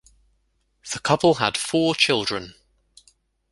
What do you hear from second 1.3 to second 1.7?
had